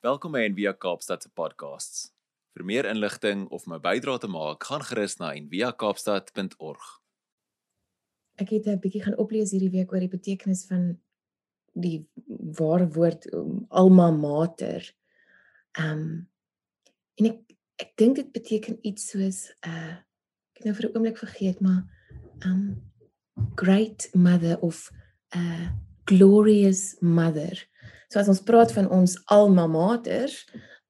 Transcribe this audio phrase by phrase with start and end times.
[0.00, 2.06] Welkom by Envia Kaapstad se podcasts.
[2.56, 6.86] Vir meer inligting of my bydrae te maak, gaan gerus na enviakaapstad.org.
[8.40, 10.96] Ek het 'n bietjie gaan oplees hierdie week oor die betekenis van
[11.76, 12.08] die
[12.56, 14.88] ware woord um, alma mater.
[15.76, 16.28] Ehm um,
[17.20, 19.96] en ek ek dink dit beteken iets soos 'n uh,
[20.56, 21.84] ek het nou vir 'n oomblik vergeet, maar
[22.40, 22.82] ehm um,
[23.54, 24.90] great mother of
[25.36, 25.68] 'n uh,
[26.04, 27.68] glorious mother.
[28.10, 30.40] So as ons praat van ons alma maters,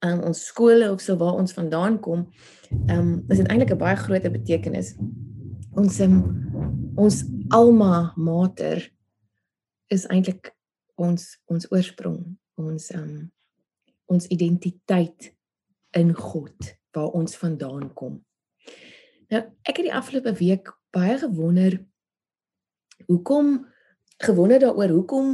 [0.00, 2.24] um, ons skole of so waar ons vandaan kom,
[2.88, 4.94] ehm um, is dit eintlik 'n baie groot betekenis.
[5.76, 6.16] Ons um,
[6.96, 8.88] ons alma mater
[9.88, 10.54] is eintlik
[10.96, 13.30] ons ons oorsprong, ons um,
[14.08, 15.34] ons identiteit
[15.92, 18.24] in God waar ons vandaan kom.
[19.30, 21.84] Nou, ek het die afgelope week baie gewonder
[23.06, 23.66] hoekom
[24.18, 25.28] gewonder daaroor hoekom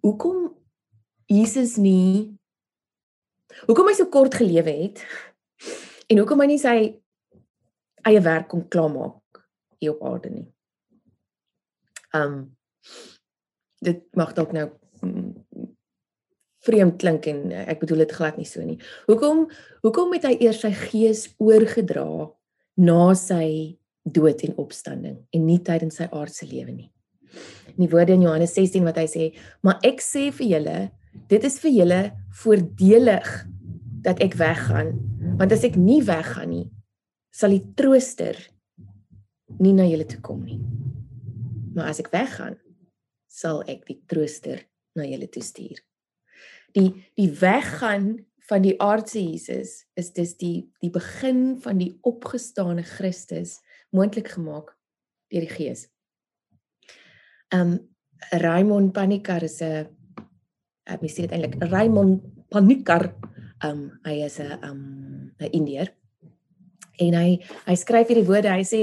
[0.00, 0.57] hoekom
[1.28, 2.38] Jesus nie
[3.66, 5.02] hoekom hy so kort gelewe het
[6.08, 6.76] en hoekom hy nie sy
[8.08, 9.42] eie werk kon klaarmaak
[9.78, 10.46] hier op aarde nie.
[12.16, 12.56] Um
[13.84, 14.64] dit mag dalk nou
[15.04, 15.68] mm,
[16.66, 18.78] vreemd klink en ek bedoel dit glad nie so nie.
[19.06, 19.46] Hoekom
[19.84, 22.08] hoekom het hy eers sy gees oorgedra
[22.80, 26.88] na sy dood en opstanding en nie tydens sy aardse lewe nie?
[27.76, 29.24] In die woorde in Johannes 16 wat hy sê,
[29.62, 30.90] "Maar ek sê vir julle,
[31.28, 32.00] dit is vir julle
[32.42, 33.32] voordelig
[34.06, 34.94] dat ek weggaan
[35.40, 36.66] want as ek nie weggaan nie
[37.34, 38.38] sal die trooster
[39.58, 40.60] nie na julle toe kom nie
[41.74, 42.56] maar as ek weggaan
[43.28, 44.64] sal ek die trooster
[44.98, 45.82] na julle toe stuur
[46.76, 52.82] die die weggaan van die aardse Jesus is dis die die begin van die opgestane
[52.82, 53.58] Christus
[53.92, 54.72] moontlik gemaak
[55.28, 55.88] deur die Gees.
[57.52, 57.78] Um
[58.32, 59.86] Raymond Panikar is 'n
[60.88, 62.22] ek mis dit eintlik Raymond
[62.52, 63.12] Panikar
[63.64, 65.88] um hy is 'n um 'n Indiër.
[67.00, 68.50] En hy hy skryf hierdie woorde.
[68.50, 68.82] Hy sê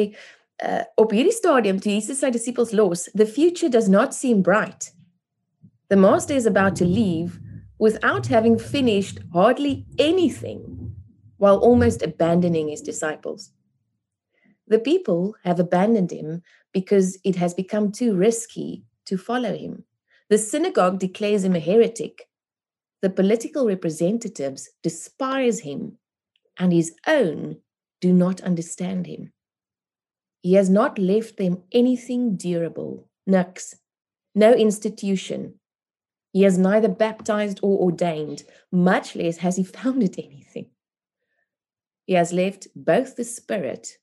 [0.63, 4.91] uh, op hierdie stadium toe Jesus sy disippels los the future does not seem bright.
[5.89, 7.39] The master is about to leave
[7.77, 10.93] without having finished hardly anything
[11.37, 13.51] while almost abandoning his disciples.
[14.67, 19.83] The people have abandoned him because it has become too risky to follow him
[20.29, 22.27] The synagogue declares him a heretic.
[23.01, 25.97] The political representatives despise him,
[26.57, 27.57] and his own
[28.01, 29.33] do not understand him.
[30.41, 33.75] He has not left them anything durable, nux,
[34.33, 35.55] no institution.
[36.33, 40.71] He has neither baptized or ordained, much less has he founded anything.
[42.05, 43.97] He has left both the Spirit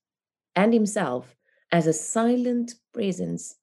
[0.56, 1.36] and himself
[1.70, 3.56] as a silent presence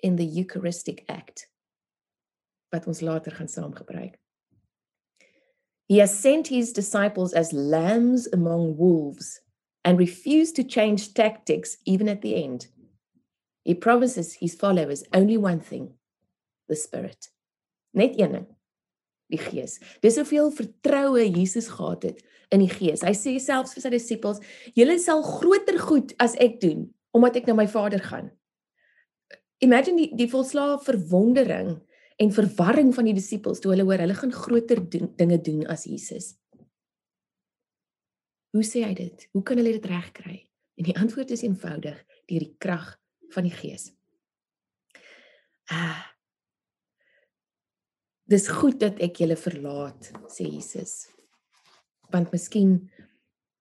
[0.00, 1.46] in the Eucharistic act.
[2.74, 4.18] Wat ons later gaan saamgebruik.
[5.86, 9.40] He has sent his disciples as lambs among wolves
[9.84, 12.68] and refused to change tactics even at the end.
[13.64, 15.94] He promises his followers only one thing,
[16.68, 17.30] the spirit.
[17.92, 18.46] Net een ding,
[19.32, 19.78] die gees.
[20.00, 23.04] Dis hoeveel vertroue Jesus gehad het in die gees.
[23.04, 24.40] Hy sê selfs vir sy disippels,
[24.76, 28.32] julle sal groter goed as ek doen omdat ek na my Vader gaan.
[29.62, 31.76] Imagine die die volslae verwondering
[32.16, 35.86] en verwarring van die disippels toe hulle hoor hulle gaan groter doen, dinge doen as
[35.88, 36.34] Jesus.
[38.54, 39.28] Hoe sê hy dit?
[39.34, 40.36] Hoe kan hulle dit regkry?
[40.78, 41.98] En die antwoord is eenvoudig,
[42.30, 42.94] deur die krag
[43.34, 43.90] van die Gees.
[45.72, 46.04] Ah.
[48.30, 51.08] Dis goed dat ek julle verlaat, sê Jesus.
[52.14, 52.78] Want miskien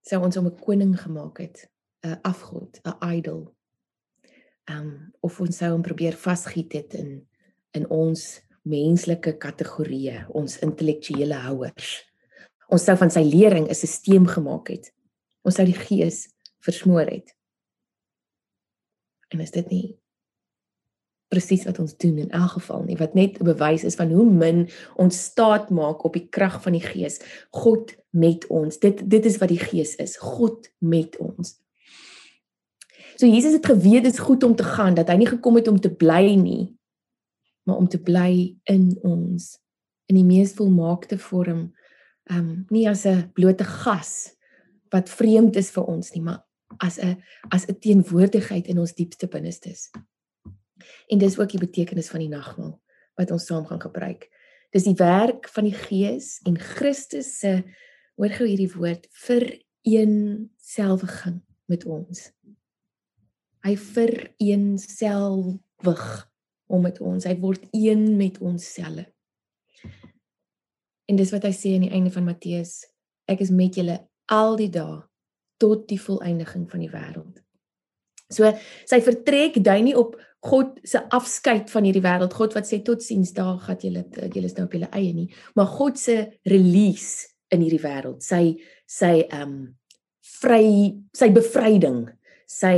[0.05, 1.69] sou ons hom 'n koning gemaak het,
[2.05, 3.55] 'n afgod, 'n idol.
[4.69, 7.27] Ehm um, of ons sou hom probeer vasgiet het in
[7.73, 12.03] in ons menslike kategorieë, ons intellektuele houers.
[12.71, 14.93] Ons sou van sy lering 'n stelsel gemaak het.
[15.43, 16.29] Ons sou die gees
[16.63, 17.35] versmoor het.
[19.29, 19.97] En is dit nie
[21.33, 24.25] presies wat ons doen in elk geval nie, wat net 'n bewys is van hoe
[24.25, 27.19] min ons staat maak op die krag van die gees.
[27.51, 28.77] God met ons.
[28.79, 30.17] Dit dit is wat die gees is.
[30.17, 31.57] God met ons.
[33.15, 35.67] So Jesus het geweet dit is goed om te gaan, dat hy nie gekom het
[35.67, 36.77] om te bly nie,
[37.63, 39.57] maar om te bly in ons
[40.11, 41.71] in die mees volmaakte vorm
[42.31, 44.35] um, nie as 'n blote gas
[44.91, 46.43] wat vreemd is vir ons nie maar
[46.79, 47.17] as 'n
[47.49, 49.91] as 'n teenwoordigheid in ons diepste binnestes.
[51.07, 52.81] En dis ook die betekenis van die nagmaal
[53.15, 54.29] wat ons saam gaan gebruik.
[54.71, 57.63] Dis die werk van die Gees en Christus se
[58.15, 62.31] hoor gou hierdie woord vir een selfiging met ons.
[63.63, 66.32] Hy vir een selfig
[66.73, 67.27] om met ons.
[67.27, 69.07] Hy word een met ons selfe.
[71.09, 72.77] En dis wat hy sê aan die einde van Matteus,
[73.29, 73.97] ek is met julle
[74.31, 75.01] al die dae
[75.61, 77.41] tot die volëindiging van die wêreld.
[78.33, 78.49] So
[78.89, 82.33] sy vertrek dui nie op God se afskeid van hierdie wêreld.
[82.35, 84.03] God wat sê totsiens, daar gaan julle
[84.33, 86.17] julle is nou op julle eie nie, maar God se
[86.49, 88.23] release in hierdie wêreld.
[88.25, 88.57] Sy
[88.89, 89.61] sy ehm um,
[90.39, 90.65] vry
[91.15, 92.05] sy bevryding,
[92.49, 92.77] sy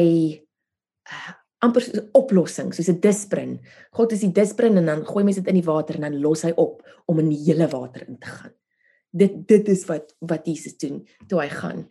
[1.09, 3.59] uh, amper soos 'n oplossing, soos 'n disprin.
[3.91, 6.41] God is die disprin en dan gooi mens dit in die water en dan los
[6.41, 8.53] hy op om in die hele water in te gaan.
[9.11, 11.89] Dit dit is wat wat Jesus doen toe hy gaan.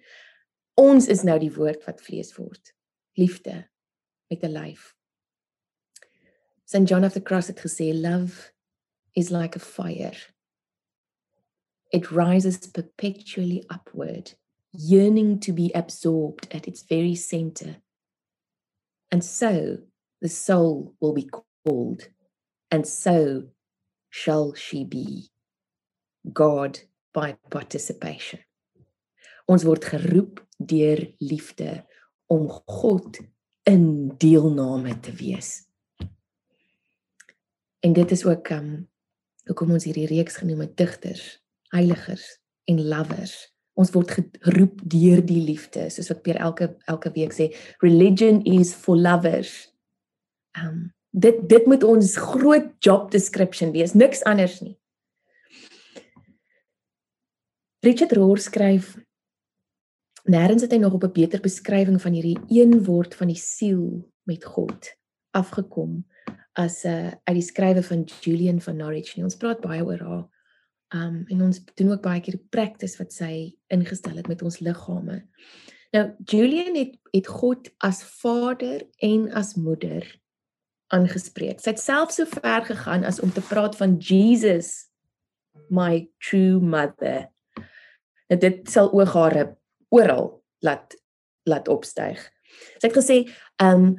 [0.75, 2.75] Ons is nou die woord wat vlees word.
[3.17, 3.69] Liefde
[4.29, 4.95] met 'n lyf.
[6.65, 8.53] St John of the Cross het gesê love
[9.13, 10.17] is like a fire.
[11.93, 14.35] It rises perpetually upward,
[14.73, 17.84] yearning to be absorbed at its very center.
[19.15, 19.79] And so
[20.23, 22.09] the soul will be called,
[22.73, 23.45] and so
[24.11, 25.31] shall she be.
[26.33, 26.81] God
[27.13, 28.41] by participation.
[29.47, 31.85] Ons word geroep deur liefde
[32.27, 33.21] om God
[33.71, 35.63] in deelname te wees.
[37.87, 38.89] En dit is ook um
[39.47, 41.39] hoekom ons hierdie reeks genoem het digters,
[41.71, 42.27] heiligers
[42.67, 43.39] en lovers.
[43.75, 47.50] Ons word geroep deur die liefde, soos wat Pierre elke elke week sê,
[47.82, 49.73] religion is for lovers.
[50.59, 54.76] Um dit dit moet ons groot job description wees, niks anders nie.
[57.85, 58.94] Richard Rohr skryf
[60.25, 64.09] Nêrens het hy nog op 'n beter beskrywing van hierdie een word van die siel
[64.25, 64.97] met God
[65.37, 66.05] afgekom
[66.55, 69.17] as 'n uh, uit die skrywe van Julian van Norwich.
[69.17, 69.25] Nie.
[69.25, 70.29] Ons praat baie oor haar.
[70.94, 74.61] Um en ons doen ook baie keer die praktis wat sy ingestel het met ons
[74.62, 75.25] liggame.
[75.94, 80.06] Nou Julian het het God as Vader en as Moeder
[80.94, 81.61] aangespreek.
[81.62, 84.91] Sy het self so ver gegaan as om te praat van Jesus
[85.70, 87.29] my true mother.
[88.31, 89.56] Nou dit sal ook haar
[89.94, 90.94] oral laat
[91.44, 92.20] laat opstyg.
[92.81, 93.17] Sy het gesê,
[93.61, 93.99] um,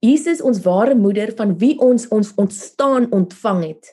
[0.00, 3.90] Jesus ons ware moeder van wie ons ons ontstaan ontvang het.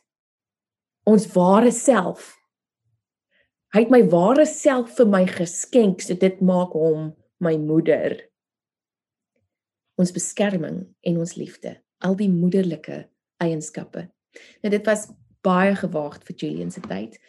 [1.05, 2.33] Ons ware self.
[3.75, 7.11] Hy het my ware self vir my geskenk, so dit maak hom
[7.43, 8.17] my moeder.
[10.01, 13.03] Ons beskerming en ons liefde, al die moederlike
[13.43, 14.07] eienskappe.
[14.63, 15.05] Nou dit was
[15.45, 17.19] baie gewaagd vir Julian se tyd.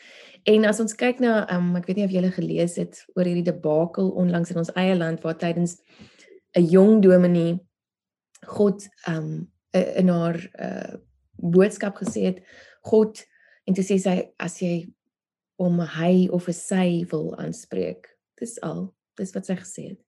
[0.49, 3.47] En as ons kyk na um, ek weet nie of julle gelees het oor hierdie
[3.47, 5.77] debakel onlangs in ons eie land waar tydens
[6.57, 7.59] 'n jong dominee
[8.47, 10.97] God um in haar uh,
[11.37, 12.39] boodskap gesê het
[12.81, 13.21] God
[13.67, 14.87] en toe sê sy as jy
[15.63, 18.09] om hy of 'n sy wil aanspreek
[18.41, 20.01] dis al dis wat sy gesê het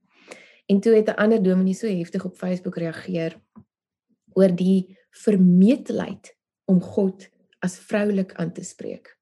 [0.68, 3.40] en toe het 'n ander dominee so heftig op Facebook reageer
[4.34, 7.28] oor die vermetelheid om God
[7.64, 9.16] as vroulik aan te spreek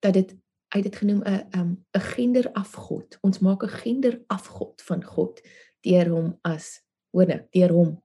[0.00, 0.34] dat dit
[0.74, 3.18] het dit genoem 'n 'n 'n genderafgod.
[3.20, 5.40] Ons maak 'n genderafgod van God
[5.80, 8.02] deur hom as hoorde, deur hom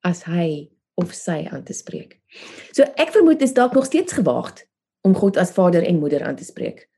[0.00, 2.20] as hy of sy aan te spreek.
[2.72, 4.66] So ek vermoed dit is dalk nog steeds gewaagd
[5.02, 6.88] om God as vader en moeder aan te spreek.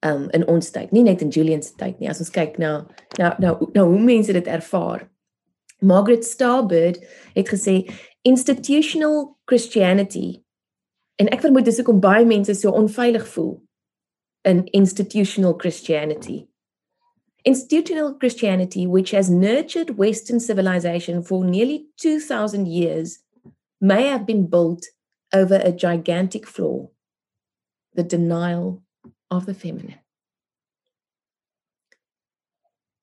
[0.00, 2.08] Um in ons tyd, nie net in Julian se tyd nie.
[2.08, 2.86] As ons kyk na
[3.18, 5.08] nou nou nou hoe mense dit ervaar.
[5.80, 7.00] Margaret Starbird
[7.34, 7.82] het gesê
[8.24, 10.42] institutional Christianity
[11.20, 13.56] en ek vermoed dis hoekom baie mense so onveilig voel
[14.46, 16.46] an institutional Christianity.
[17.44, 23.18] Institutional Christianity, which has nurtured Western civilization for nearly 2,000 years,
[23.80, 24.86] may have been built
[25.32, 26.88] over a gigantic flaw
[27.96, 28.82] the denial
[29.28, 30.00] of the feminine.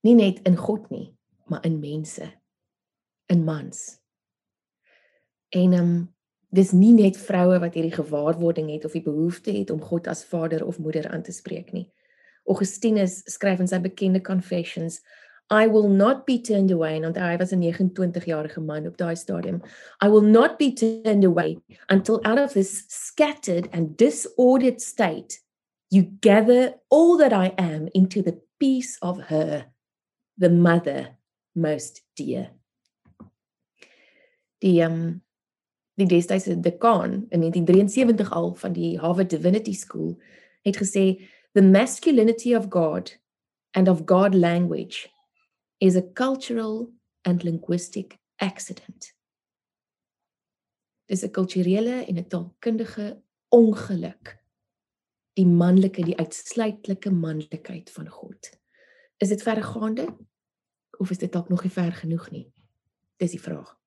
[0.03, 1.13] Nie net in God nie,
[1.47, 2.27] maar in mense,
[3.25, 3.99] in mans.
[5.49, 5.93] En um
[6.53, 10.25] dis nie net vroue wat hierdie gewaarwording het of die behoefte het om God as
[10.29, 11.87] vader of moeder aan te spreek nie.
[12.45, 14.99] Augustinus skryf in sy bekende Confessions,
[15.53, 19.15] I will not be turned away and I was a 29 jarige man op daai
[19.15, 19.61] stadium.
[20.01, 21.57] I will not be turned away
[21.89, 25.39] until out of this scattered and disordered state
[25.93, 29.67] you gather all that I am into the peace of her,
[30.39, 31.17] the mother
[31.53, 32.49] most dear.
[34.59, 35.21] Die um
[35.93, 40.17] die destydse dekaan in 1973 al van die Harvard Divinity School
[40.65, 41.21] het gesê
[41.53, 43.13] the masculinity of God
[43.77, 45.12] and of God language
[45.83, 46.93] is a cultural
[47.25, 49.13] and linguistic accident.
[51.05, 54.25] Dis 'n kulturele en 'n taalkundige ongeluk.
[55.33, 58.59] Die manlike, die uitsluitlike manlikheid van God.
[59.17, 60.17] Is dit verregaande
[60.97, 62.51] of is dit dalk nog nie ver genoeg nie?
[63.17, 63.79] Dis die vraag.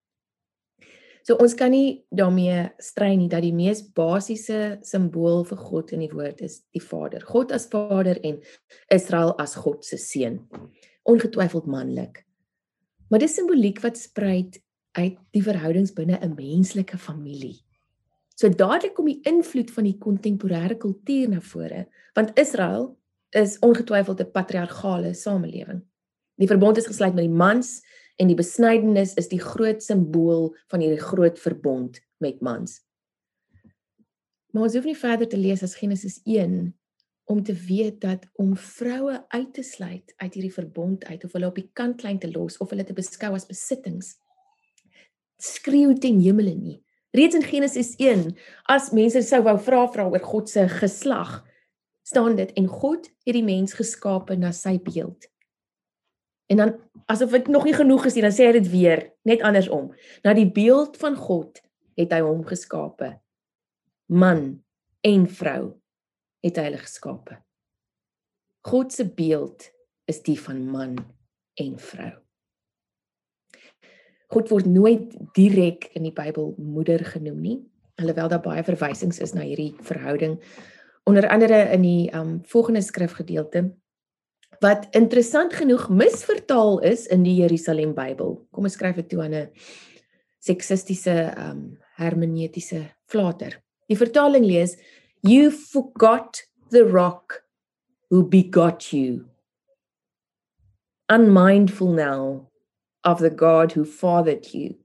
[1.23, 6.01] So ons kan nie daarmee strei nie dat die mees basiese simbool vir God in
[6.01, 7.21] die woord is die Vader.
[7.21, 8.43] God as Vader en
[8.89, 10.49] Israel as God se seun.
[11.07, 12.25] Ongetwyfeld manlik.
[13.09, 14.59] Maar dis simboliek wat spruit
[14.99, 17.63] uit die verhoudings binne 'n menslike familie.
[18.37, 22.97] So dadelik kom die invloed van die kontemporêre kultuur na vore, want Israel
[23.31, 25.83] is ongetwyfeld 'n patriargale samelewing.
[26.37, 27.83] Die verbond is gesluit met die mans
[28.17, 32.81] en die besnydenis is die groot simbool van hierdie groot verbond met mans.
[34.51, 36.75] Maar ons hoef nie verder te lees as Genesis 1
[37.27, 41.51] om te weet dat om vroue uit te sluit uit hierdie verbond uit of hulle
[41.51, 44.15] op die kantlyn te los of hulle te beskou as besittings
[45.37, 46.79] skreeu ten hemele nie.
[47.17, 48.31] Reeds in Genesis 1
[48.73, 51.41] as mense sou wou vra vra oor God se geslag
[52.07, 55.27] staan dit en God het die mens geskape na sy beeld.
[56.47, 56.75] En dan
[57.11, 59.91] asof dit nog nie genoeg is nie, dan sê hy dit weer, net andersom.
[60.23, 61.59] Na die beeld van God
[61.99, 63.17] het hy hom geskape.
[64.07, 64.63] Man
[65.03, 65.75] en vrou
[66.47, 67.41] het hy hulle geskape.
[68.67, 69.69] God se beeld
[70.11, 70.97] is die van man
[71.61, 72.13] en vrou.
[74.35, 77.59] God word nooit direk in die Bybel moeder genoem nie,
[78.01, 80.41] alhoewel daar baie verwysings is na hierdie verhouding
[81.07, 83.69] onder andere in die um volgende skrifgedeelte
[84.61, 88.39] wat interessant genoeg misvertaal is in die Jerusalem Bybel.
[88.51, 89.51] Kom ons skryf dit toe aan 'n
[90.41, 93.63] seksistiese um hermeneutiese flater.
[93.87, 94.77] Die vertaling lees:
[95.27, 97.43] You forgot the rock
[98.11, 99.27] who begot you.
[101.09, 102.49] Unmindful now
[103.05, 104.77] of the God who fathered you.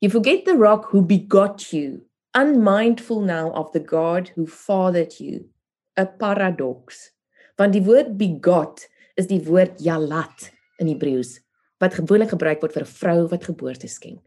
[0.00, 2.06] You forget the rock who begot you
[2.36, 5.48] unmindful now of the God who fathered you.
[5.96, 7.10] A paradox.
[7.58, 8.84] Want die woord begot
[9.16, 11.38] is die woord yalat in Hebreëus
[11.80, 14.20] wat gewoonlik gebruik word vir 'n vrou wat geboorte skenk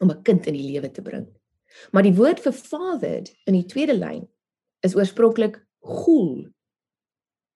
[0.00, 1.28] om 'n kind in die lewe te bring.
[1.92, 4.26] Maar die woord vir fathered in die tweede lyn
[4.86, 6.48] is oorspronklik gul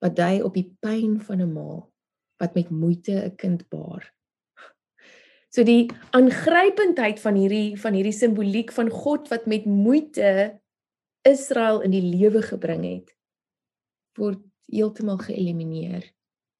[0.04, 1.86] wat dui op die pyn van 'n ma
[2.40, 4.12] wat met moeite 'n kind baar.
[5.50, 10.60] So die aangrypendheid van hierdie van hierdie simboliek van God wat met moeite
[11.22, 13.16] Israel in die lewe gebring het
[14.18, 14.42] word
[14.72, 16.04] heeltemal geëlimineer.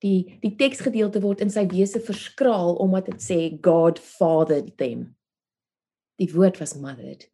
[0.04, 5.16] Die die teksgedeelte word in sy wese verskraal omdat dit sê God fathered them.
[6.20, 7.28] Die woord was mothered.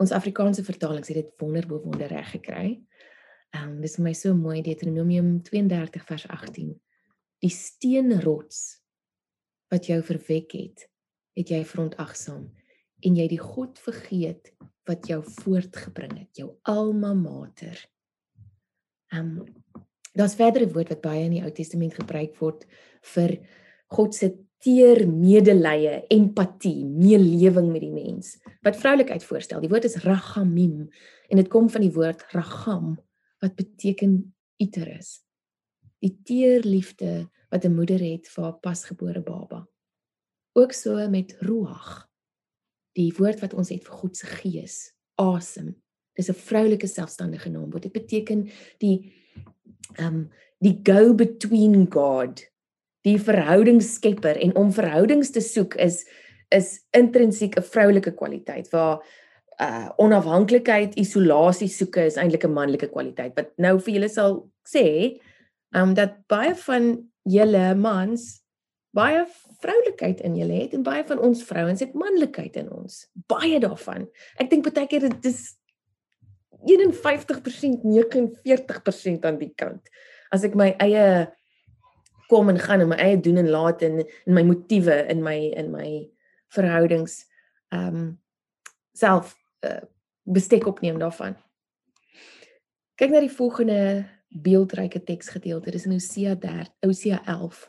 [0.00, 2.78] Ons Afrikaanse vertalings het dit wonderbo wonder reg gekry.
[3.50, 6.72] Ehm um, dis vir my so mooi Deuteronomium 32 vers 18.
[7.44, 8.80] Die steenrots
[9.70, 10.86] wat jou verwek het,
[11.36, 12.48] het jy verontagsaam
[13.04, 14.52] en jy die God vergeet
[14.88, 17.76] wat jou voortgebring het, jou alma mater.
[19.12, 19.56] Ehm um,
[20.16, 22.64] daar's verdere woord wat baie in die Ou Testament gebruik word
[23.12, 23.36] vir
[23.94, 28.34] God se teer medelee, empatie, meelewing met die mens.
[28.64, 29.62] Wat vroulikheid voorstel.
[29.62, 30.90] Die woord is ragamim
[31.30, 32.98] en dit kom van die woord ragam
[33.40, 35.20] wat beteken uterus.
[36.04, 39.66] Die teer liefde wat 'n moeder het vir haar pasgebore baba.
[40.52, 42.08] Ook so met ruach.
[42.92, 45.76] Die woord wat ons het vir God se gees, asem.
[46.14, 47.70] Dis 'n vroulike selfstandige naam.
[47.70, 48.48] Wat dit beteken
[48.78, 49.12] die
[49.96, 52.49] ehm um, die go between God,
[53.06, 56.04] die verhoudingsskepper en om verhoudings te soek is
[56.50, 58.98] is intrinsiek 'n vroulike kwaliteit waar
[59.60, 63.36] uh onafhanklikheid, isolasie soeke is eintlik 'n manlike kwaliteit.
[63.36, 65.20] Wat nou vir julle sal sê,
[65.74, 68.40] um, dat baie van julle mans
[68.96, 69.26] baie
[69.62, 73.04] vroulikheid in julle het en baie van ons vrouens het manlikheid in ons.
[73.30, 74.08] Baie daarvan.
[74.42, 75.56] Ek dink baie keer dit is
[76.66, 79.92] 51% 49% aan die kant.
[80.34, 81.28] As ek my eie
[82.30, 85.38] kom en gaan en my eie doen en laat en in my motiewe in my
[85.58, 85.90] in my
[86.54, 87.24] verhoudings
[87.74, 88.08] ehm um,
[88.92, 89.34] self
[89.64, 89.82] uh,
[90.22, 91.36] bestek opneem daarvan.
[93.00, 93.80] Kyk na die volgende
[94.28, 95.70] beeldryke teksgedeelte.
[95.70, 97.62] Dis in Hosea 3, Hosea 11.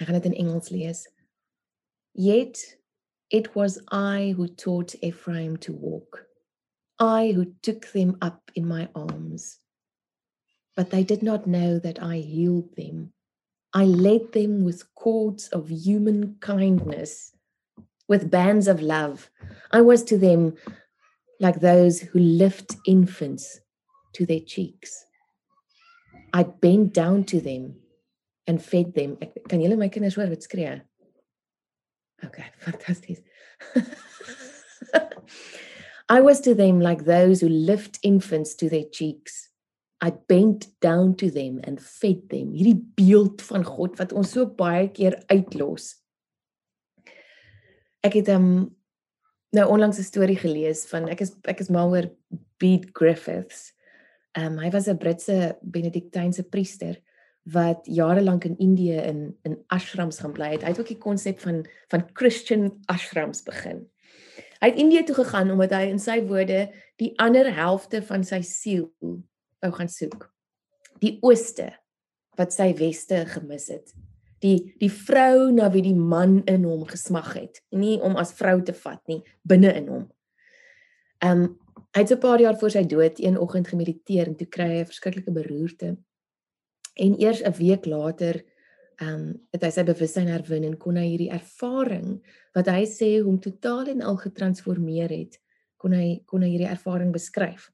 [0.00, 1.04] Ek gaan dit in Engels lees.
[2.12, 2.78] Yet
[3.28, 6.26] it was I who taught Ephraim to walk.
[6.98, 9.60] I who took them up in my arms.
[10.76, 13.12] But they did not know that I healed them.
[13.72, 17.32] I led them with cords of human kindness,
[18.08, 19.30] with bands of love.
[19.70, 20.54] I was to them
[21.38, 23.60] like those who lift infants
[24.14, 25.04] to their cheeks.
[26.32, 27.76] I bent down to them
[28.46, 29.16] and fed them.
[29.20, 30.26] Ek kan julle my kinders hoor?
[32.24, 33.22] Okay, fantasties.
[36.08, 39.49] I was to them like those who lift infants to their cheeks.
[40.02, 42.52] I bent down to them and fed them.
[42.52, 46.00] Hierdie beeld van God wat ons so baie keer uitlos.
[48.06, 48.70] ek het um
[49.56, 52.10] nou onlangs 'n storie gelees van ek is ek is mal oor
[52.58, 53.72] Beat Griffiths.
[54.38, 56.96] Um hy was 'n Britse Benediktynse priester
[57.44, 60.62] wat jare lank in Indië in in ashrams gaan bly het.
[60.62, 63.88] Hy het ook die konsep van van Christian ashrams begin.
[64.60, 68.40] Hy het Indië toe gegaan omdat hy in sy woorde die ander helfte van sy
[68.40, 68.92] siel
[69.62, 70.28] wou gaan soek.
[71.00, 71.70] Die ooste
[72.38, 73.94] wat sy weste gemis het.
[74.40, 78.62] Die die vrou na wie die man in hom gesmag het, nie om as vrou
[78.64, 80.06] te vat nie, binne in hom.
[81.20, 81.58] Um,
[81.92, 84.68] hy het so 'n paar jaar voor sy dood een oggend gemediteer en toe kry
[84.68, 85.96] hy 'n verskriklike beroerte
[86.94, 88.44] En eers 'n week later,
[89.02, 92.18] um, het hy sy bewustheid herwin en kon hy hierdie ervaring
[92.52, 95.38] wat hy sê hom totaal en al getransformeer het,
[95.76, 97.70] kon hy kon hy hierdie ervaring beskryf.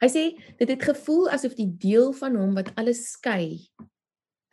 [0.00, 0.24] Hy sê
[0.58, 3.68] dit het gevoel asof die deel van hom wat alles skei,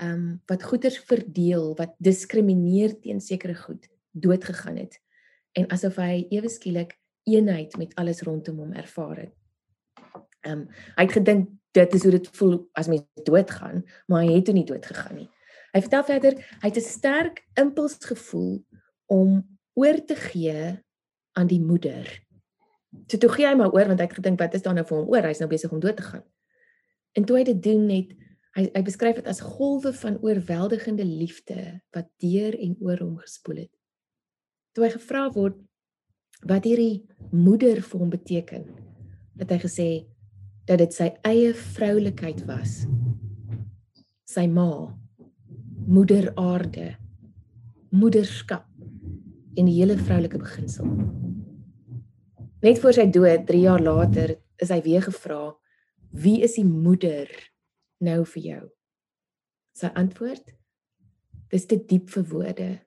[0.01, 4.99] ehm um, wat goeders verdeel, wat diskrimineer teen sekere goed, dood gegaan het
[5.53, 6.95] en asof hy ewe skielik
[7.29, 9.35] eenheid met alles rondom hom ervaar het.
[10.43, 10.63] Ehm um,
[10.97, 14.53] hy het gedink dit is hoe dit voel as mens doodgaan, maar hy het toe
[14.53, 15.29] nie dood gegaan nie.
[15.73, 18.65] Hy vertel verder, hy het 'n sterk impuls gevoel
[19.09, 19.41] om
[19.73, 20.77] oor te gee
[21.33, 22.05] aan die moeder.
[23.09, 24.97] So toe gee hy maar oor want hy het gedink wat is daar nou vir
[24.97, 25.27] hom oor?
[25.27, 26.23] Hy's nou besig om dood te gaan.
[27.17, 28.13] En toe hy dit doen net
[28.57, 33.63] hy hy beskryf dit as golwe van oorweldigende liefde wat deur en oor hom gespoel
[33.65, 33.73] het.
[34.73, 35.57] Toe hy gevra word
[36.49, 38.65] wat hierdie moeder vir hom beteken,
[39.39, 39.87] het hy gesê
[40.69, 42.83] dat dit sy eie vroulikheid was.
[44.29, 44.93] Sy ma,
[45.87, 46.93] moeder aarde,
[47.93, 48.69] moederskap
[49.57, 50.89] en die hele vroulike beginsel.
[52.63, 55.57] Net voor sy dood 3 jaar later is hy weer gevra,
[56.11, 57.27] "Wie is die moeder
[57.99, 58.69] nou vir jou?"
[59.73, 60.53] Sy antwoord:
[61.49, 62.79] "Dis te diep vir woorde.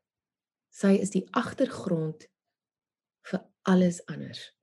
[0.71, 2.27] Sy is die agtergrond
[3.23, 4.57] vir alles anders."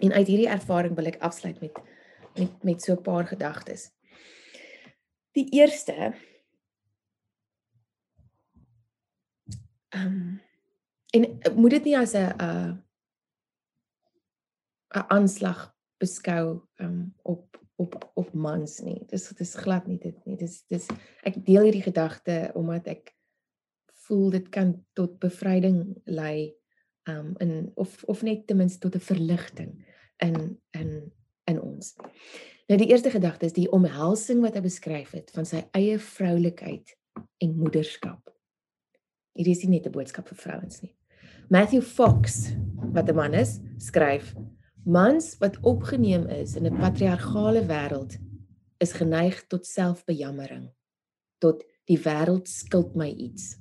[0.00, 1.72] En uit hierdie ervaring wil ek afsluit met
[2.36, 3.90] met met so 'n paar gedagtes.
[5.32, 6.14] Die eerste
[9.88, 10.40] ehm um,
[11.12, 12.83] en moet dit nie as 'n 'n
[14.94, 19.02] 'n aanslag beskou um, op op op mans nie.
[19.10, 20.36] Dis dis glad nie dit nie.
[20.36, 20.86] Dis dis
[21.26, 23.14] ek deel hierdie gedagte omdat ek
[24.06, 26.54] voel dit kan tot bevryding lei
[27.10, 29.72] um in of of net ten minste tot 'n verligting
[30.22, 31.12] in in
[31.44, 31.96] in ons.
[32.68, 36.96] Nou die eerste gedagte is die omhelsing wat hy beskryf het van sy eie vroulikheid
[37.38, 38.30] en moederskap.
[39.34, 40.96] Hierdie is nie net 'n boodskap vir vrouens nie.
[41.50, 42.54] Matthew Fox,
[42.92, 44.34] wat 'n man is, skryf:
[44.84, 48.18] Mans wat opgeneem is in 'n patriargale wêreld
[48.78, 50.72] is geneig tot selfbejammering,
[51.38, 53.56] tot die wêreld skuld my iets.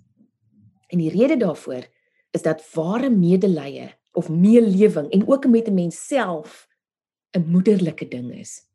[0.88, 1.88] En die rede daarvoor
[2.32, 6.68] is dat ware medelee of meelewing en ook met 'n mens self
[7.32, 8.68] 'n moederlike ding is.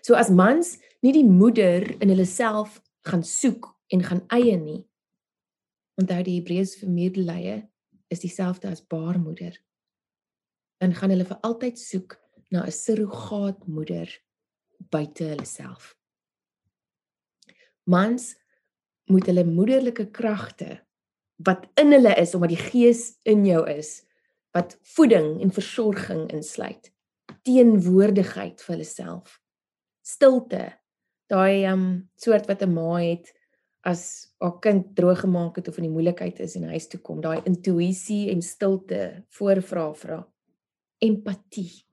[0.00, 4.86] So as mans nie die moeder in hulle self gaan soek en gaan eie nie.
[5.94, 7.68] Onthou die Hebreëse vermeerdelee
[8.08, 9.65] is dieselfde as baarmoeder.
[10.78, 12.18] Dan gaan hulle vir altyd soek
[12.50, 14.08] na 'n surrogaatmoeder
[14.90, 15.96] buite hulle self.
[17.84, 18.34] Mans
[19.06, 20.82] moet hulle moederlike kragte
[21.36, 24.02] wat in hulle is omdat die gees in jou is
[24.56, 26.92] wat voeding en versorging insluit
[27.46, 29.40] teenwoordigheid vir hulle self.
[30.02, 30.64] Stilte.
[31.30, 33.32] Daai um soort wat 'n ma het
[33.82, 37.20] as haar kind droog gemaak het of in die moeilikheid is en huis toe kom,
[37.20, 40.26] daai intuïsie en stilte voorvra vra.
[40.98, 41.86] Empatie.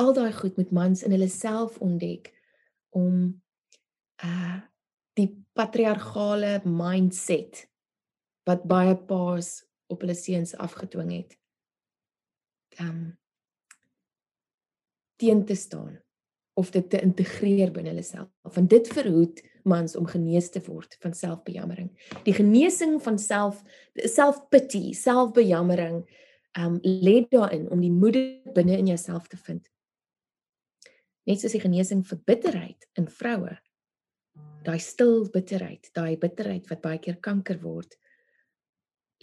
[0.00, 2.32] Al daai goed moet mans in hulle self ontdek
[2.96, 3.42] om
[4.24, 4.62] uh
[5.16, 7.62] die patriargale mindset
[8.44, 11.38] wat baie paas op hulle seuns afgedwing het.
[12.84, 13.16] Um
[15.16, 15.96] teen te staan
[16.60, 18.28] of dit te integreer binne hulle self.
[18.42, 21.90] Want dit verhoed mans om genees te word van selfbejammering.
[22.28, 23.62] Die genesing van self
[23.96, 26.04] self-pity, selfbejammering,
[26.58, 28.16] um lê daarin om die moed
[28.54, 29.68] binne in jouself te vind.
[31.26, 33.56] Net soos die genesing vir bitterheid in vroue.
[34.64, 37.96] Daai stil bitterheid, daai bitterheid wat baie keer kanker word,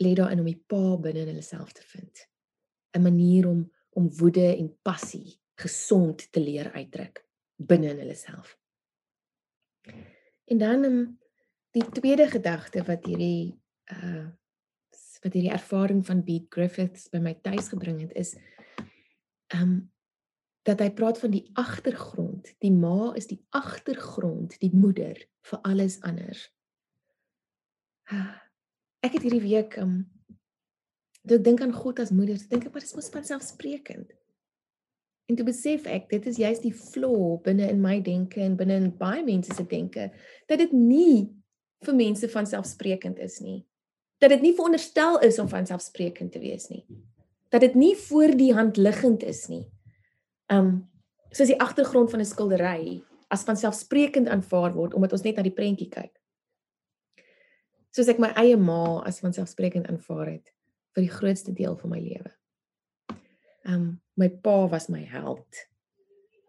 [0.02, 2.28] lê daarin om die pa binne in hulle self te vind.
[2.94, 7.22] 'n Manier om om woede en passie gesond te leer uitdruk
[7.58, 8.58] binne in hulle self.
[10.50, 11.20] En dan um,
[11.72, 13.60] die tweede gedagte wat hierdie
[13.92, 14.30] uh
[15.24, 18.36] wat hierdie ervaring van Beat Griffiths by my tuis gebring het is
[19.56, 19.90] um
[20.64, 22.48] dat hy praat van die agtergrond.
[22.64, 26.46] Die ma is die agtergrond, die moeder vir alles anders.
[29.04, 30.06] Ek het hierdie week um
[31.24, 34.10] Toe ek dink aan God as moeder, dink ek maar dis mos vanselfsprekend.
[35.32, 38.76] En toe besef ek dit is juist die flaw binne in my denke en binne
[38.82, 40.10] in baie mense se denke
[40.52, 41.32] dat dit nie
[41.88, 43.62] vir mense vanselfsprekend is nie.
[44.24, 46.86] Dat dit nie veronderstel is om vanselfsprekend te wees nie.
[47.52, 49.66] Dat dit nie voor die hand liggend is nie.
[50.48, 50.88] Um
[51.34, 55.52] soos die agtergrond van 'n skildery as vanselfsprekend aanvaar word omdat ons net na die
[55.52, 56.22] prentjie kyk.
[57.92, 60.54] Soos ek my eie ma as vanselfsprekend aanvaar het
[60.96, 62.32] vir die grootste deel van my lewe.
[63.66, 65.68] Um my pa was my held.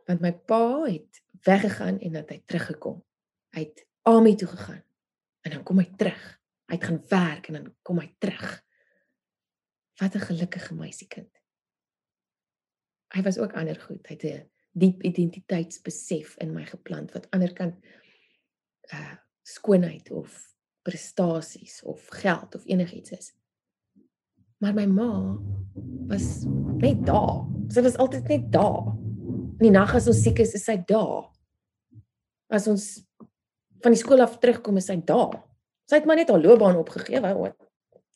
[0.06, 3.02] Want my pa het weggegaan en dan hy teruggekom.
[3.50, 4.82] Hy het Ami toe gegaan
[5.40, 6.43] en dan kom hy terug.
[6.66, 8.62] Hy het gaan werk en dan kom hy terug.
[10.00, 11.40] Wat 'n gelukkige meisiekind.
[13.14, 14.06] Hy was ook ander goed.
[14.08, 17.76] Hy het 'n diep identiteitsbesef in my geplant wat ander kan
[18.92, 19.14] uh
[19.46, 23.34] skoonheid of prestasies of geld of enigiets is.
[24.56, 25.38] Maar my ma
[26.08, 26.44] was
[26.80, 27.44] net daar.
[27.68, 28.92] Sy was altyd net daar.
[29.60, 31.28] In die nag as ons siek is, is sy daar.
[32.48, 32.86] As ons
[33.84, 35.42] van die skool af terugkom, is sy daar.
[35.84, 37.50] Sy het maar net haar loopbaan opgegee, wou.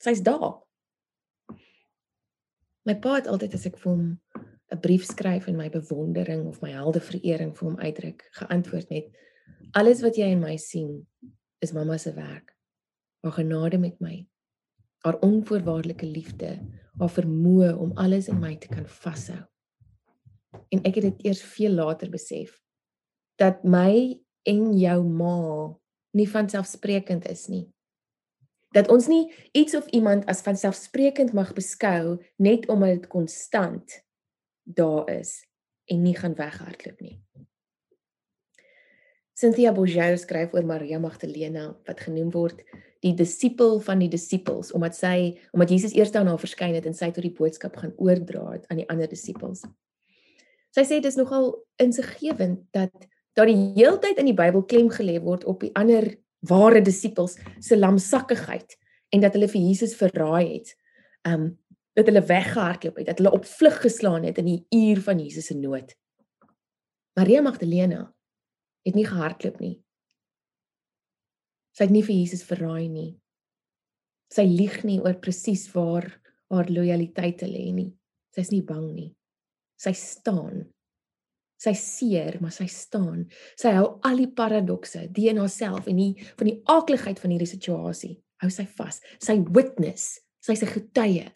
[0.03, 0.61] Sy's daar.
[2.89, 4.05] My pa het altyd as ek vir hom
[4.73, 9.09] 'n brief skryf en my bewondering of my heldeverering vir hom uitdruk, geantwoord met
[9.73, 11.07] alles wat jy in my sien
[11.65, 12.55] is mamma se werk.
[13.25, 14.27] Haar genade met my,
[15.05, 16.59] haar onvoorwaardelike liefde,
[16.99, 19.41] haar vermoë om alles in my te kan vashou.
[20.69, 22.61] En ek het dit eers veel later besef
[23.37, 25.77] dat my en jou ma
[26.19, 27.67] nie van selfsprekend is nie.
[28.77, 34.03] Dat ons nie iets of iemand as van selfsprekend mag beskou net omdat dit konstant
[34.69, 35.39] daar is
[35.89, 37.17] en nie gaan weghardloop nie.
[39.39, 42.65] Cynthia Bourgeau skryf oor Maria Magdalena wat genoem word
[43.07, 46.97] die disipel van die disippels omdat sy omdat Jesus eers aan haar verskyn het en
[46.99, 49.63] sy tot die boodskap gaan oordra het aan die ander disippels.
[50.75, 52.93] Sy sê dit is nogal insiggewend dat
[53.39, 56.11] daar die heeltyd in die Bybel klem gelê word op die ander
[56.49, 58.75] ware disippels se lamsakkigheid
[59.15, 60.75] en dat hulle vir Jesus verraai het.
[61.27, 61.57] Um
[61.99, 65.49] dat hulle weggehardloop het, dat hulle op vlug geslaan het in die uur van Jesus
[65.51, 65.97] se nood.
[67.19, 68.05] Maria Magdalena
[68.87, 69.81] het nie gehardloop nie.
[71.75, 73.09] Sy het nie vir Jesus verraai nie.
[74.31, 76.07] Sy lieg nie oor presies waar
[76.55, 77.91] haar lojaliteit lê nie.
[78.31, 79.11] Sy's nie bang nie.
[79.83, 80.69] Sy staan.
[81.59, 83.27] Sy seer, maar sy staan.
[83.59, 87.51] Sy hou al die paradokse, die in haarself en die van die aakligheid van hierdie
[87.51, 89.01] situasie, hou sy vas.
[89.19, 91.27] Sy witness, sy's 'n getuie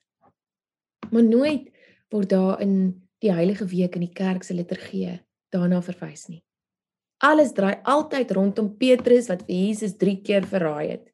[1.13, 1.69] maar nooit
[2.09, 2.75] word daar in
[3.23, 5.21] die heilige week in die kerk se liturgie
[5.53, 6.41] daarna verwys nie.
[7.23, 11.11] Alles draai altyd rondom Petrus wat vir Jesus 3 keer verraai het.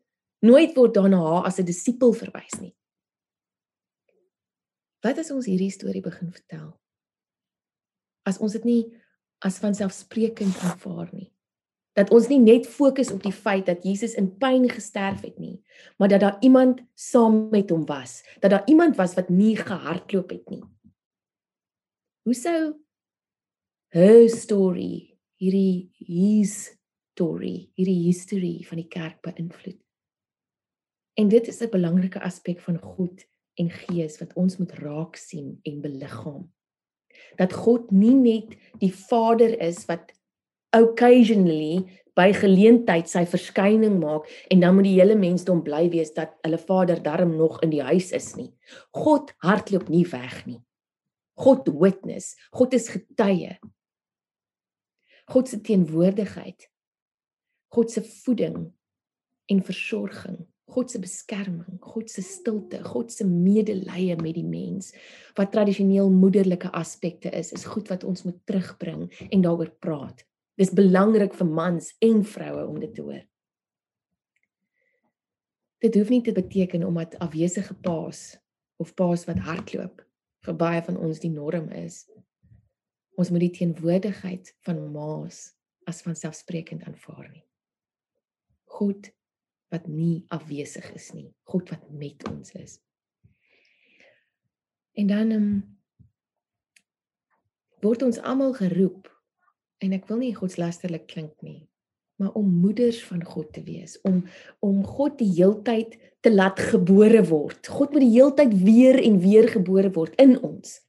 [0.47, 2.75] Nooit word daarna haar as 'n disipel verwys nie.
[5.03, 6.79] Wat as ons hierdie storie begin vertel?
[8.29, 8.83] As ons dit nie
[9.45, 11.31] as vanselfsprekend aanvaar nie.
[11.99, 15.57] Dat ons nie net fokus op die feit dat Jesus in pyn gesterf het nie,
[15.99, 20.31] maar dat daar iemand saam met hom was, dat daar iemand was wat nie gehardloop
[20.31, 20.62] het nie.
[22.27, 22.61] Hoe sou
[23.95, 26.77] her story, hierdie his
[27.17, 29.81] story, hierdie history van die kerk beïnvloed?
[31.19, 33.25] En dit is 'n belangrike aspek van God
[33.59, 36.47] en Gees wat ons moet raak sien en beliggaam.
[37.38, 40.12] Dat God nie net die Vader is wat
[40.76, 41.87] occasionally
[42.18, 46.59] by geleentheid sy verskyning maak en dan moet die hele mensdom bly wees dat hulle
[46.59, 48.50] Vader darm nog in die huis is nie.
[48.96, 50.61] God hardloop nie weg nie.
[51.38, 53.54] God witness, God is getuie.
[55.28, 56.66] God se teenwoordigheid.
[57.68, 58.72] God se voeding
[59.52, 64.92] en versorging, God se beskerming, God se stilte, God se medelee met die mens
[65.38, 70.24] wat tradisioneel moederlike aspekte is, is goed wat ons moet terugbring en daaroor praat.
[70.59, 73.24] Dis belangrik vir mans en vroue om dit te hoor.
[75.78, 78.37] Dit hoef nie te beteken omdat afwesige paas
[78.83, 80.02] of paas wat hardloop
[80.46, 82.02] vir baie van ons die norm is.
[83.18, 85.52] Ons moet die teenwoordigheid van maas
[85.88, 87.44] as vanselfsprekend aanvaar nie.
[88.78, 89.09] God
[89.72, 92.78] wat nie afwesig is nie, God wat met ons is.
[94.98, 95.48] En dan um,
[97.85, 99.11] word ons almal geroep
[99.85, 101.68] en ek wil nie godslasterlik klink nie
[102.18, 104.24] maar om moeders van God te wees om
[104.59, 107.68] om God die heeltyd te laat gebore word.
[107.70, 110.81] God moet die heeltyd weer en weer gebore word in ons.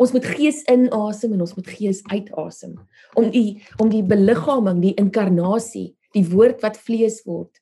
[0.00, 2.78] Ons moet gees inasem en ons moet gees uitasem
[3.20, 7.60] om die om die beliggaaming die inkarnasie die woord wat vlees word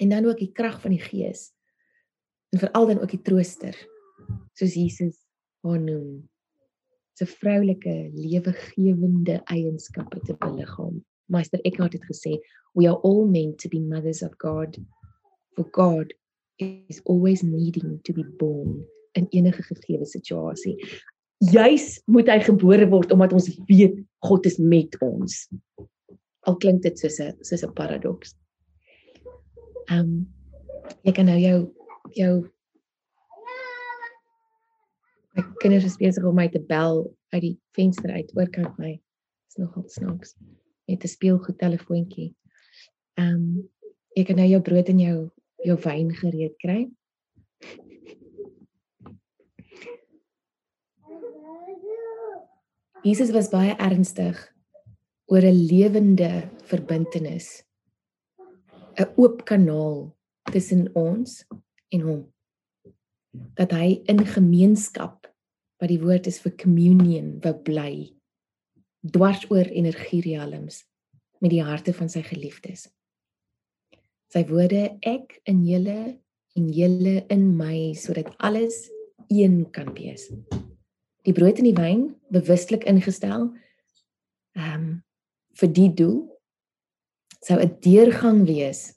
[0.00, 1.50] en dan ook die krag van die gees
[2.50, 3.76] En veral dan ook die trooster,
[4.58, 5.16] soos Jesus
[5.62, 6.28] haar noem.
[7.20, 11.02] 'n vroulike lewegewende eienskappe te beliggaam.
[11.28, 12.40] Meester Eckhart het gesê,
[12.72, 14.78] "We are all meant to be mothers of God,
[15.54, 16.14] for God
[16.56, 20.76] is always needing to be born in enige gegee situasie."
[21.36, 25.48] Juis moet hy gebore word omdat ons weet God is met ons.
[26.40, 28.34] Al klink dit soos 'n soos 'n paradoks.
[29.90, 30.10] Ehm um,
[31.02, 31.56] jy kan nou jou
[32.14, 32.34] jou
[35.34, 37.02] my kinders is besig om my te bel
[37.34, 38.92] uit die venster uit oorkant my.
[38.94, 40.36] Dit is nogal snaaks.
[40.86, 42.30] Met 'n speelgoed telefoontjie.
[43.18, 43.68] Ehm um,
[44.14, 45.18] ek kan nou jou brood en jou
[45.66, 46.86] jou wyn gereed kry.
[53.02, 54.38] Jesus was baie ernstig
[55.26, 57.69] oor 'n lewende verbintenis.
[58.98, 60.16] 'n Oop kanaal
[60.52, 61.44] tussen ons
[61.88, 62.22] en hom
[63.54, 65.28] dat hy in gemeenskap
[65.80, 67.92] wat die woord is vir communion wou bly
[69.00, 70.82] dwars oor energierealms
[71.40, 72.88] met die harte van sy geliefdes.
[74.30, 76.18] Sy woorde ek in julle
[76.58, 78.90] en julle in my sodat alles
[79.30, 80.28] een kan wees.
[81.24, 82.02] Die brood en die wyn
[82.34, 83.48] bewustelik ingestel
[84.58, 84.90] ehm um,
[85.60, 86.20] vir die doel
[87.40, 88.94] sou 'n deurgang wees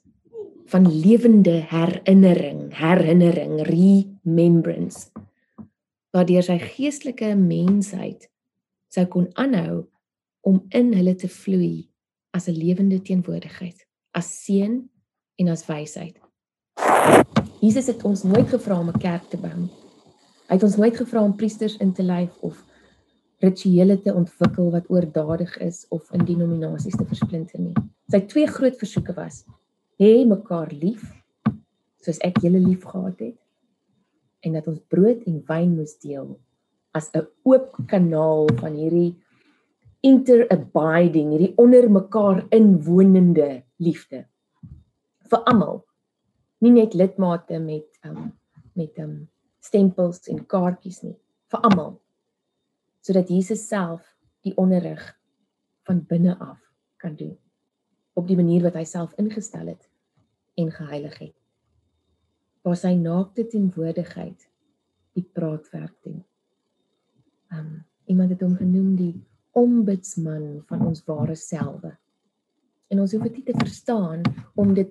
[0.66, 5.10] van lewende herinnering, herinnering, remembrance.
[6.10, 8.28] Waardeur sy geestelike mensheid
[8.88, 9.86] sou kon aanhou
[10.40, 11.88] om in hulle te vloei
[12.32, 14.88] as 'n lewende teenwoordigheid, as seën
[15.36, 16.20] en as wysheid.
[17.60, 19.68] Jesus het ons nooit gevra om 'n kerk te bou.
[20.48, 22.64] Hy het ons nooit gevra om priesters in te lei of
[23.42, 27.74] rituele te ontwikkel wat oordadig is of in denominasies te versplinter nie.
[28.10, 29.44] Sy twee groot versoeke was:
[30.00, 31.04] hê mekaar lief
[32.04, 33.38] soos ek julle lief gehad het
[34.44, 36.34] en dat ons brood en wyn moes deel
[36.92, 39.14] as 'n oop kanaal van hierdie
[40.04, 44.26] interabiding hierdie onder mekaar inwonende liefde
[45.30, 45.84] vir almal
[46.60, 48.32] nie net lidmate met um,
[48.74, 49.28] met um,
[49.60, 51.16] stempels en kaartjies nie
[51.50, 51.94] vir almal
[53.04, 54.04] sodat Jesus self
[54.44, 55.02] die onderrig
[55.84, 56.60] van binne af
[56.96, 57.36] kan doen
[58.14, 59.88] op die manier wat hy self ingestel het
[60.60, 61.34] en geheilig het.
[62.64, 64.46] Waar sy naakte teenwoordigheid
[65.18, 66.22] die praatwerk doen.
[67.52, 69.14] Um iemand het hom genoem die
[69.56, 71.94] ombudsman van ons ware selwe.
[72.92, 74.20] En ons hoef dit nie te verstaan
[74.60, 74.90] om dit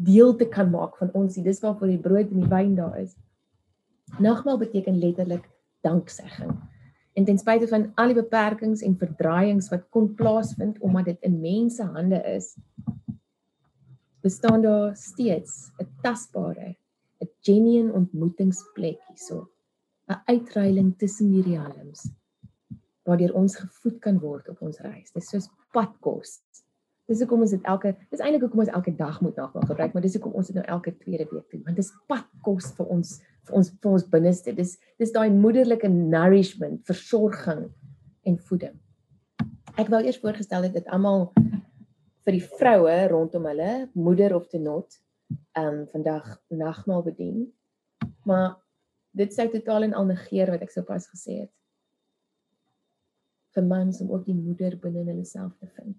[0.00, 1.36] deel te kan maak van ons.
[1.36, 3.12] Dis waarvoor die brood en die wyn daar is.
[4.18, 5.44] Nagmaal beteken letterlik
[5.84, 6.56] danksegging
[7.18, 11.40] en ten spyte van al die beperkings en verdraaiings wat kon plaasvind omdat dit in
[11.42, 12.52] mense hande is
[14.22, 16.76] bestaan daar steeds 'n tasbare
[17.20, 19.48] 'n genuine ontmoetingsplek hierso.
[20.08, 22.10] 'n uitruiling tussen die realms
[23.02, 25.12] waardeur ons gevoed kan word op ons reis.
[25.12, 26.42] Dis soos padkos.
[27.08, 30.02] Dis hoekom ons dit elke dis eintlik hoekom ons elke dag moet nagmaal gebruik maar
[30.02, 33.58] dis hoekom ons dit nou elke tweede week doen want dis padkos vir ons vir
[33.60, 34.54] ons vir ons binneste.
[34.56, 37.66] Dis dis daai moederlike nourishment, versorging
[38.28, 38.76] en voeding.
[39.78, 41.28] Ek wou eers voorgestel het dit almal
[42.26, 44.98] vir die vroue rondom hulle, moeder of te not,
[45.56, 47.46] ehm um, vandag nagmaal bedien.
[48.28, 48.58] Maar
[49.16, 51.52] dit sou totaal en al negeer wat ek sopas gesê het.
[53.58, 55.96] vir mans om ook die moeder binne hulle self te vind.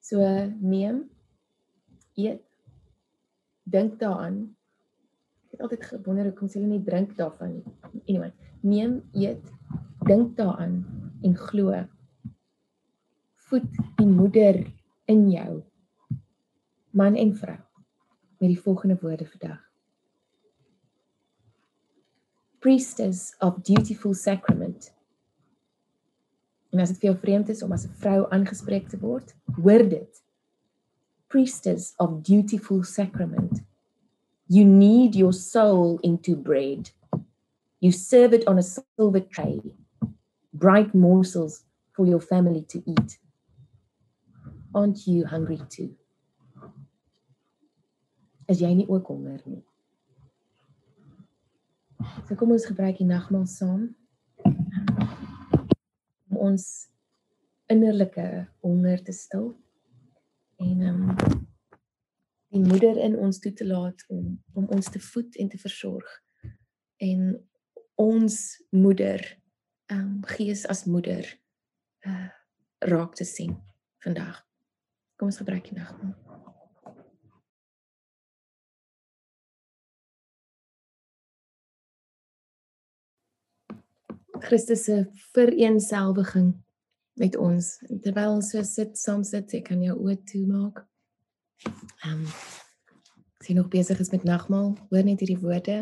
[0.00, 0.24] So
[0.60, 1.02] neem
[2.16, 2.44] eet
[3.68, 4.38] dink daaraan
[5.58, 8.02] het altyd gewonder hoekom hulle nie drink daarvan nie.
[8.06, 9.42] Anyway, neem, eet,
[10.06, 10.84] dink daaraan
[11.26, 11.74] en glo.
[13.48, 13.66] Voed
[13.98, 14.60] die moeder
[15.10, 15.62] in jou.
[16.94, 17.58] Man en vrou
[18.38, 19.58] met die volgende woorde vandag.
[22.62, 24.92] Priestess of dutiful sacrament.
[26.70, 29.88] En as dit vir jou vreemd is om as 'n vrou aangespreek te word, hoor
[29.88, 30.22] dit.
[31.26, 33.67] Priestess of dutiful sacrament.
[34.48, 36.90] You knead your soul into bread.
[37.80, 39.60] You serve it on a silver tray,
[40.54, 43.18] bright morsels for your family to eat.
[44.74, 45.94] Aren't you hungry too?
[48.48, 49.60] Is jy nie ook honger nie?
[52.24, 53.90] So kom ons gebruik die nagmaal saam.
[56.32, 56.88] Om ons
[57.68, 59.52] innerlike honger te stil.
[60.56, 61.47] En ehm um,
[62.54, 66.08] die moeder in ons toe te laat om om ons te voed en te versorg.
[66.96, 67.34] En
[67.94, 68.38] ons
[68.70, 69.22] moeder,
[69.92, 71.26] ehm um, gees as moeder
[72.06, 72.28] uh
[72.78, 73.56] raak te sien
[74.04, 74.44] vandag.
[75.16, 76.14] Kom ons gebruik die nagmaal.
[84.40, 85.00] Christus se
[85.34, 86.52] vereenselwiging
[87.18, 87.72] met ons.
[88.02, 90.84] Terwyl ons so sit, saam sit, ek kan jou oë toemaak.
[91.66, 92.26] Ehm um,
[93.40, 95.78] as jy nog besig is met nagmaal, hoor net hierdie woorde.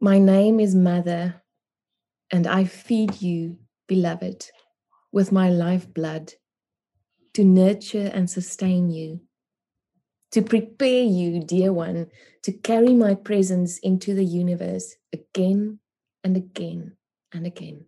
[0.00, 1.42] My name is Mother
[2.30, 4.50] and I feed you, beloved,
[5.12, 6.34] with my lifeblood
[7.34, 9.20] to nurture and sustain you,
[10.32, 12.10] to prepare you, dear one,
[12.42, 15.80] to carry my presence into the universe again
[16.22, 16.96] and again
[17.32, 17.86] and again.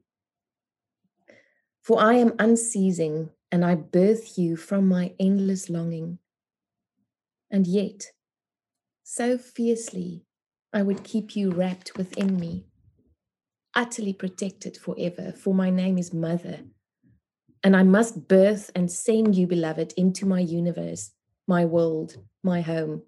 [1.83, 6.18] For I am unceasing and I birth you from my endless longing.
[7.50, 8.06] And yet,
[9.02, 10.24] so fiercely,
[10.72, 12.66] I would keep you wrapped within me,
[13.74, 16.60] utterly protected forever, for my name is Mother.
[17.62, 21.10] And I must birth and send you, beloved, into my universe,
[21.46, 23.02] my world, my home.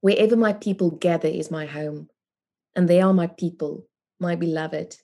[0.00, 2.10] Wherever my people gather is my home,
[2.76, 3.86] and they are my people,
[4.18, 4.96] my beloved.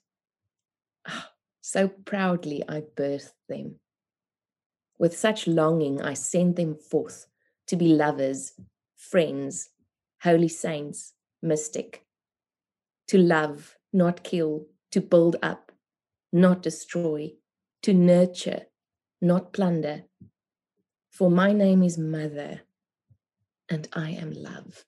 [1.09, 1.25] Oh,
[1.61, 3.80] so proudly I birth them.
[5.01, 7.27] With such longing, I send them forth
[7.69, 8.53] to be lovers,
[8.97, 9.71] friends,
[10.23, 12.05] holy saints, mystic.
[13.09, 15.73] To love, not kill, to build up,
[16.35, 17.33] not destroy,
[17.81, 18.67] to nurture,
[19.23, 20.05] not plunder.
[21.09, 22.61] For my name is Mother,
[23.71, 24.85] and I am love.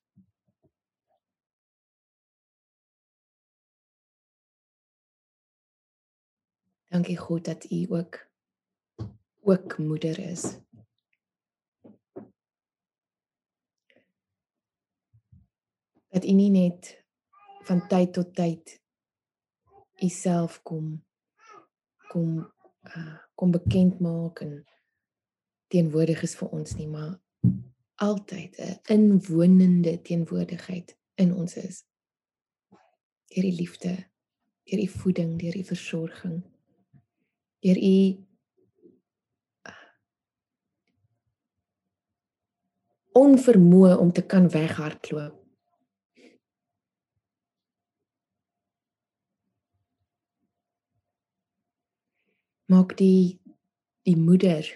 [6.90, 8.31] Dankie God dat U ook
[9.42, 10.58] ook moeder is.
[16.08, 17.04] Dat U nie net
[17.62, 18.80] van tyd tot tyd
[20.02, 21.04] U self kom
[22.10, 22.52] kom
[22.82, 24.64] uh, kom bekend maak en
[25.72, 27.20] teenwoordig is vir ons nie, maar
[27.94, 31.84] altyd 'n inwonende teenwoordigheid in ons is.
[33.32, 33.94] Deur die liefde,
[34.64, 36.42] deur die voeding, deur die versorging
[37.62, 38.26] deur u
[43.18, 45.38] onvermoë om te kan weghardloop.
[52.72, 53.40] Maak die
[54.02, 54.66] die moeder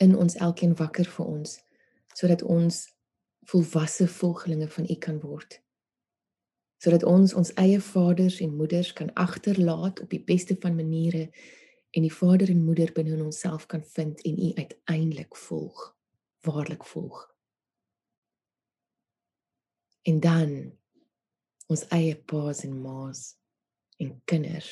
[0.00, 1.58] in ons elkeen wakker vir ons
[2.16, 2.78] sodat ons
[3.50, 5.58] volwasse volgelinge van u kan word
[6.82, 11.30] sodat ons ons eie vaders en moeders kan agterlaat op die beste van maniere
[11.90, 15.95] en die vader en moeder binne in onsself kan vind en u uiteindelik volg,
[16.46, 17.18] waarlik volg.
[20.06, 20.52] En dan
[21.66, 23.32] ons eie paas en maas
[23.98, 24.70] en kinders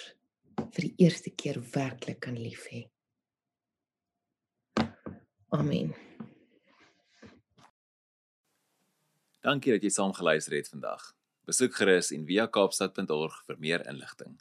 [0.55, 2.85] vir die eerste keer werklik kan lief hê.
[5.55, 5.95] Amen.
[9.45, 11.11] Dankie dat jy saam geluister het vandag.
[11.45, 14.39] Besoek gerus en via kaapstad.org vir meer inligting.